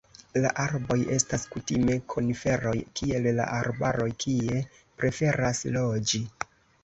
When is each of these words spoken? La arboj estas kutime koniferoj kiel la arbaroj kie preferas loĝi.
La 0.43 0.51
arboj 0.61 0.95
estas 1.15 1.43
kutime 1.55 1.97
koniferoj 2.13 2.73
kiel 2.99 3.29
la 3.41 3.45
arbaroj 3.59 4.09
kie 4.23 4.63
preferas 5.03 5.61
loĝi. 5.77 6.23